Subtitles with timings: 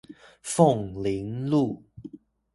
[0.41, 1.83] 鳳林路